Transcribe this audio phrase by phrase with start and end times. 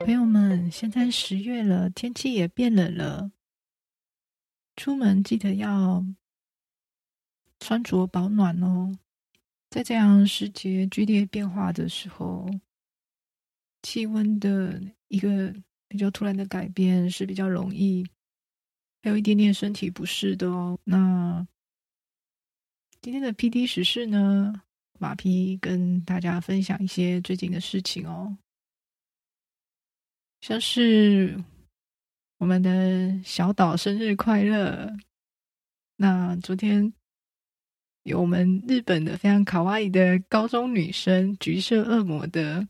[0.00, 3.30] 朋友们，现在十月了，天气也变冷了，
[4.76, 6.04] 出门记得要
[7.58, 8.98] 穿着保暖哦。
[9.70, 12.48] 在这样时节剧烈变化的时候，
[13.82, 15.54] 气温的一个
[15.88, 18.06] 比较突然的改变是比较容易，
[19.02, 20.78] 还有一点点身体不适的哦。
[20.84, 21.46] 那
[23.00, 24.62] 今天的 PD 时事呢，
[24.98, 28.36] 马匹跟大家分享一些最近的事情哦。
[30.40, 31.42] 像是
[32.38, 34.94] 我们的小岛生日快乐！
[35.96, 36.92] 那昨天
[38.02, 42.66] 有我们日本的非常卡哇伊的高中女生橘色恶魔的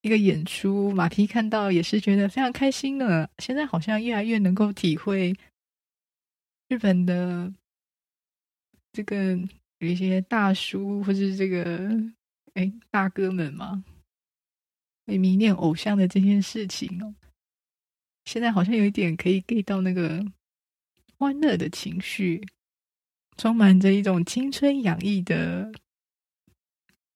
[0.00, 3.28] 一个演出，马匹看到也是觉得非常开心呢。
[3.38, 5.36] 现在好像越来越能够体会
[6.68, 7.52] 日本的
[8.92, 9.36] 这个
[9.78, 11.90] 有一些大叔或是这个
[12.54, 13.84] 哎大哥们嘛。
[15.06, 17.14] 会迷恋偶像的这件事情哦，
[18.26, 20.22] 现在好像有一点可以 get 到那个
[21.16, 22.46] 欢乐的情绪，
[23.38, 25.72] 充满着一种青春洋溢的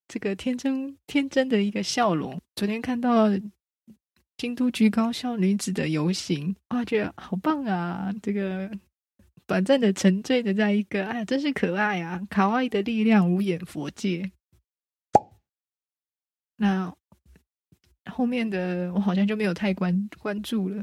[0.08, 2.40] 这个天真天真的一个笑容。
[2.56, 3.28] 昨天看到
[4.38, 8.10] 京都局高校女子的游行，哇，觉得好棒啊！
[8.22, 8.70] 这个
[9.53, 12.19] 短暂的沉醉的在一个，哎呀，真是可爱啊！
[12.31, 14.33] 卡哇伊的力量无眼佛界。
[16.56, 16.97] 那。
[18.11, 20.83] 后面的我好像就没有太关关注了，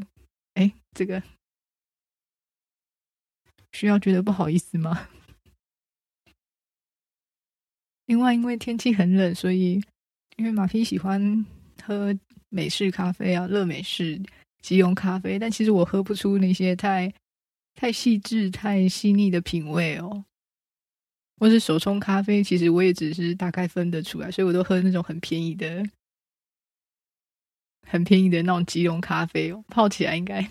[0.54, 1.22] 哎，这个
[3.74, 5.10] 需要觉得不好意思吗？
[8.06, 9.84] 另外，因为天气很冷，所以
[10.38, 11.46] 因为马匹喜欢
[11.84, 14.20] 喝美式咖啡啊，热美式
[14.62, 17.14] 即溶咖啡，但其实我喝不出那些太
[17.80, 20.26] 太细致、太细腻的品味哦。
[21.38, 25.82] 或是手冲咖啡，其实我也只是大概分得出来，所以我都喝那种很便宜的。
[27.88, 30.46] 很便宜的那种即溶咖啡哦，泡起来应该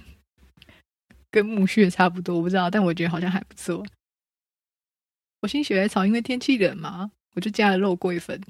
[1.31, 3.84] 跟木屑差不多，我不知道，但我觉得好像还不错。
[5.41, 8.41] 我心血来潮，因为天气冷嘛，我就加了肉桂粉，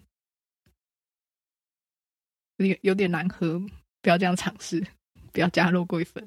[2.59, 3.59] 有点有点难喝，
[4.00, 4.87] 不要这样尝试，
[5.33, 6.25] 不要加肉桂粉。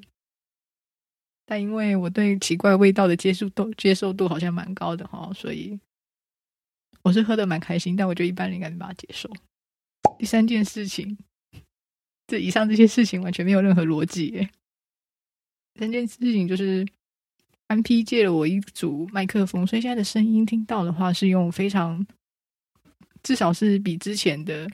[1.46, 5.78] 但因为我对奇怪味道的接受度接受度好像蛮高的哈，所以
[7.02, 9.30] 我是喝的蛮开心，但我觉得一般人应该没办法接受。
[10.18, 11.18] 第三件事情。
[12.28, 14.48] 这以上这些事情完全没有任何逻辑耶。
[15.78, 16.86] 三件事情就是，
[17.66, 22.06] 安 P 借了我一组麦克风，所以现在的声音听到的话是用非常，
[23.22, 24.70] 至少是比之前的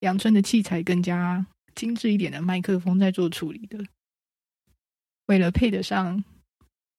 [0.00, 1.44] 阳春的器材更加
[1.74, 3.84] 精致一点的麦克风在做处理的。
[5.26, 6.24] 为了配得上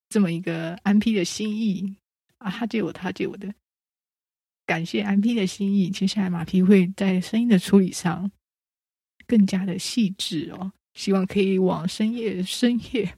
[0.09, 1.97] 这么一个安 P 的心意
[2.38, 3.53] 啊，他借我，他借我的，
[4.65, 5.89] 感谢安 P 的心意。
[5.89, 8.31] 接下来马 P 会在声音的处理上。
[9.29, 13.17] 更加的细致哦，希望可以往深夜深夜，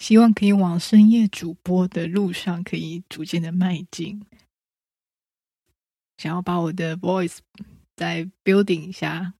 [0.00, 4.26] 希望可以往深夜主播的路上可以逐渐的迈进。
[6.16, 7.38] 想要把我的 voice
[7.94, 9.34] 再 building 一下，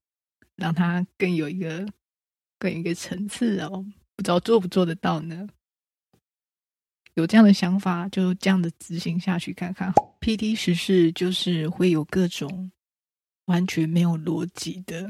[0.55, 1.93] 让它更有一个
[2.65, 3.85] 更一个层次哦，
[4.17, 5.47] 不知道做不做得到呢？
[7.13, 9.93] 有这样的想法，就这样的执行下去看看。
[10.21, 12.71] PD 时事就是会有各种。
[13.45, 15.07] 完全没有逻辑的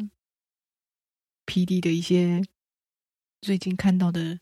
[1.47, 2.43] PD 的一些
[3.41, 4.41] 最近看到的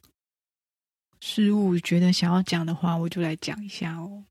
[1.20, 4.24] 事物，觉得想要讲的话，我就来讲一下哦。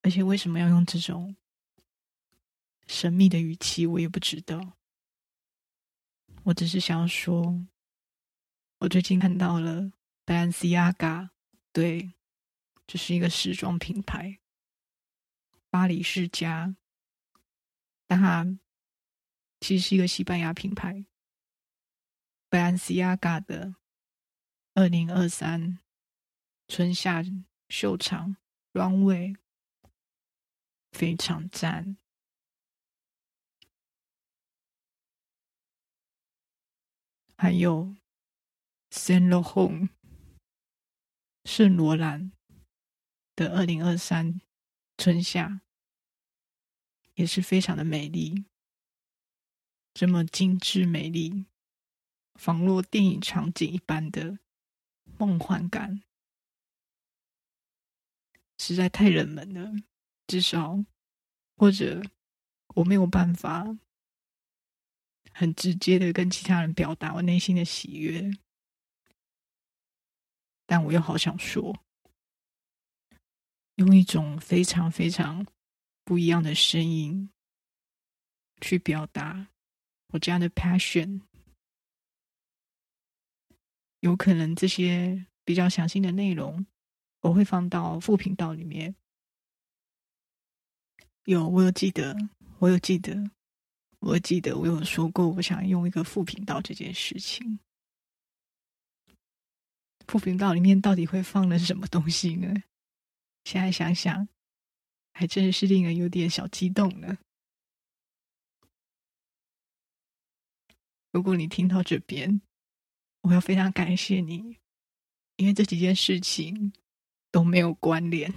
[0.00, 1.36] 而且为什么要用这种
[2.88, 4.72] 神秘的语气，我也不知道。
[6.44, 7.64] 我只是想要说，
[8.78, 9.92] 我最近看到了
[10.26, 11.30] Balenciaga，
[11.72, 12.14] 对，
[12.86, 14.40] 这是一个时装品牌，
[15.70, 16.74] 巴黎世家。
[18.08, 18.44] 但它
[19.60, 21.06] 其实是一个西班牙品牌
[22.50, 23.76] ，Balenciaga 的
[24.74, 25.78] 二零二三
[26.66, 27.22] 春夏
[27.68, 28.36] 秀场
[28.72, 29.36] Runway
[30.90, 31.96] 非常赞，
[37.42, 37.96] 还有
[38.92, 39.88] Saint Laurent
[41.44, 42.30] 圣罗兰
[43.34, 44.40] 的二零二三
[44.96, 45.60] 春夏。
[47.14, 48.44] 也是非常的美丽，
[49.92, 51.46] 这么精致美丽，
[52.36, 54.38] 仿若电影场景一般的
[55.18, 56.00] 梦幻感，
[58.56, 59.72] 实在太冷门了。
[60.28, 60.84] 至少，
[61.56, 62.02] 或者
[62.76, 63.76] 我没有办法
[65.32, 68.30] 很直接的跟其他人表达我内心的喜悦，
[70.66, 71.76] 但我又好想说，
[73.76, 75.46] 用一种非常非常。
[76.04, 77.30] 不一样的声音，
[78.60, 79.46] 去表达
[80.08, 81.20] 我这样的 passion。
[84.00, 86.66] 有可能这些比较详细的内容，
[87.20, 88.96] 我会放到副频道里面。
[91.26, 92.16] 有，我有记得，
[92.58, 93.30] 我有记得，
[94.02, 97.60] 我记得，我有说过，我想用一个副频道这件事情。
[100.08, 102.52] 副频道里面到底会放的是什么东西呢？
[103.44, 104.28] 现在想想，
[105.12, 107.16] 还真是令人有点小激动呢。
[111.12, 112.42] 如果你听到这边，
[113.20, 114.58] 我要非常感谢你，
[115.36, 116.72] 因为这几件事情
[117.30, 118.34] 都没有关联。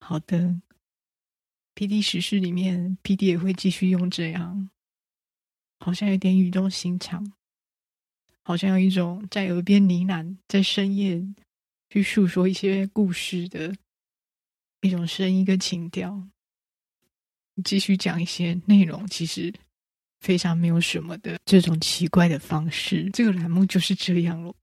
[0.00, 0.60] 好的
[1.80, 4.68] ，PD 时事里面，PD 也会继续用这样，
[5.78, 7.32] 好像有点语重心长，
[8.42, 11.26] 好像有一种在耳边呢喃，在深夜
[11.88, 13.74] 去诉说一些故事的
[14.82, 16.28] 一种声音跟情调。
[17.64, 19.50] 继续讲一些内容，其实。
[20.20, 24.54] 非常没有什么的这种奇怪的方式，这个栏目就是这样了。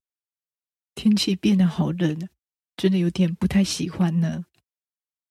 [0.93, 2.29] 天气变得好冷，
[2.75, 4.45] 真的有点不太喜欢呢。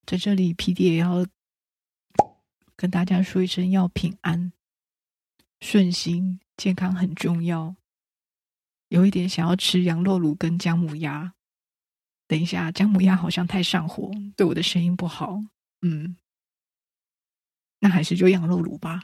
[0.05, 1.25] 在这里，PD 也要
[2.77, 4.53] 跟大家说一声要平安、
[5.61, 7.75] 顺心、健康很重要。
[8.89, 11.35] 有一点想要吃羊肉炉跟姜母鸭，
[12.29, 15.43] 等一下姜母鸭好像太上火，对我的声音不好。
[15.83, 16.17] 嗯，
[17.81, 19.03] 那还是就羊肉炉吧。